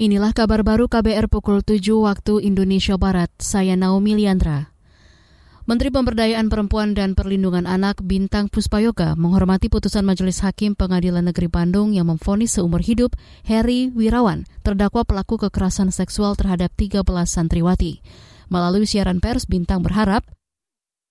[0.00, 3.28] Inilah kabar baru KBR pukul 7 waktu Indonesia Barat.
[3.36, 4.72] Saya Naomi Liandra.
[5.68, 11.92] Menteri Pemberdayaan Perempuan dan Perlindungan Anak Bintang Puspayoga menghormati putusan Majelis Hakim Pengadilan Negeri Bandung
[11.92, 13.12] yang memfonis seumur hidup
[13.44, 18.00] Heri Wirawan, terdakwa pelaku kekerasan seksual terhadap 13 santriwati.
[18.48, 20.24] Melalui siaran pers, Bintang berharap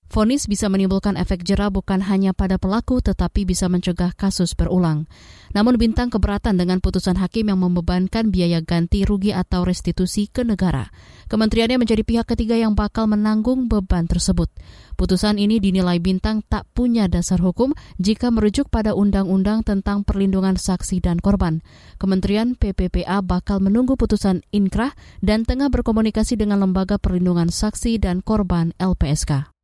[0.10, 5.06] Fonis bisa menimbulkan efek jera bukan hanya pada pelaku tetapi bisa mencegah kasus berulang.
[5.54, 10.90] Namun Bintang keberatan dengan putusan hakim yang membebankan biaya ganti rugi atau restitusi ke negara.
[11.30, 14.50] Kementeriannya menjadi pihak ketiga yang bakal menanggung beban tersebut.
[14.98, 21.06] Putusan ini dinilai Bintang tak punya dasar hukum jika merujuk pada undang-undang tentang perlindungan saksi
[21.06, 21.62] dan korban.
[22.02, 28.74] Kementerian PPPA bakal menunggu putusan inkrah dan tengah berkomunikasi dengan Lembaga Perlindungan Saksi dan Korban
[28.82, 29.59] LPSK.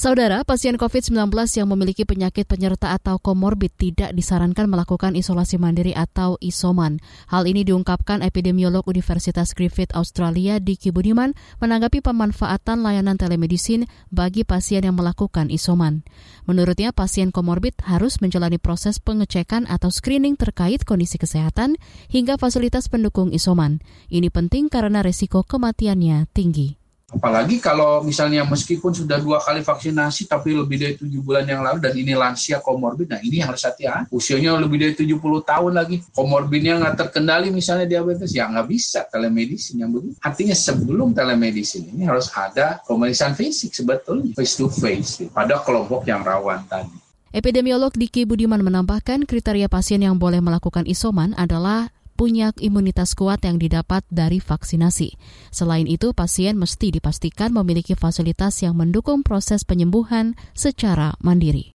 [0.00, 1.28] Saudara, pasien COVID-19
[1.60, 7.04] yang memiliki penyakit penyerta atau komorbid tidak disarankan melakukan isolasi mandiri atau isoman.
[7.28, 14.88] Hal ini diungkapkan epidemiolog Universitas Griffith Australia di Kibudiman menanggapi pemanfaatan layanan telemedicine bagi pasien
[14.88, 16.00] yang melakukan isoman.
[16.48, 21.76] Menurutnya, pasien komorbid harus menjalani proses pengecekan atau screening terkait kondisi kesehatan
[22.08, 23.84] hingga fasilitas pendukung isoman.
[24.08, 26.79] Ini penting karena resiko kematiannya tinggi.
[27.10, 31.82] Apalagi kalau misalnya meskipun sudah dua kali vaksinasi tapi lebih dari tujuh bulan yang lalu
[31.82, 34.06] dan ini lansia komorbid, nah ini harus hati-hati.
[34.14, 39.82] Usianya lebih dari 70 tahun lagi, komorbidnya nggak terkendali misalnya diabetes, ya nggak bisa telemedicine
[39.82, 40.14] yang begitu.
[40.22, 46.22] Artinya sebelum telemedicine ini harus ada pemeriksaan fisik sebetulnya, face to face pada kelompok yang
[46.22, 46.94] rawan tadi.
[47.30, 53.56] Epidemiolog Diki Budiman menambahkan kriteria pasien yang boleh melakukan isoman adalah punya imunitas kuat yang
[53.56, 55.16] didapat dari vaksinasi.
[55.48, 61.72] Selain itu, pasien mesti dipastikan memiliki fasilitas yang mendukung proses penyembuhan secara mandiri.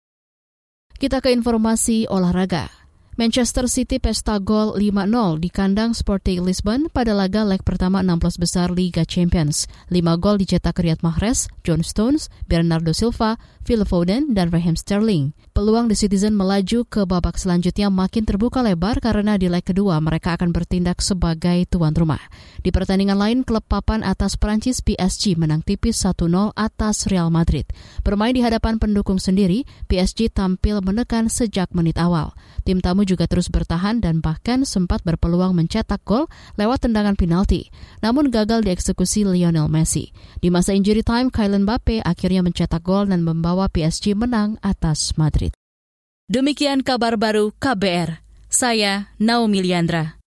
[0.98, 2.81] Kita ke informasi olahraga.
[3.20, 8.72] Manchester City pesta gol 5-0 di kandang Sporting Lisbon pada laga leg pertama 16 besar
[8.72, 9.68] Liga Champions.
[9.92, 13.36] 5 gol dicetak Riyad Mahrez, John Stones, Bernardo Silva,
[13.68, 15.36] Phil Foden, dan Raheem Sterling.
[15.52, 20.40] Peluang The Citizen melaju ke babak selanjutnya makin terbuka lebar karena di leg kedua mereka
[20.40, 22.24] akan bertindak sebagai tuan rumah.
[22.64, 27.68] Di pertandingan lain, klub papan atas Prancis PSG menang tipis 1-0 atas Real Madrid.
[28.08, 32.32] Bermain di hadapan pendukung sendiri, PSG tampil menekan sejak menit awal.
[32.64, 36.30] Tim tamu juga terus bertahan dan bahkan sempat berpeluang mencetak gol
[36.62, 37.74] lewat tendangan penalti,
[38.06, 40.14] namun gagal dieksekusi Lionel Messi.
[40.38, 45.50] Di masa injury time, Kylian Mbappe akhirnya mencetak gol dan membawa PSG menang atas Madrid.
[46.30, 48.22] Demikian kabar baru KBR.
[48.54, 50.14] Saya Naomi Liandra.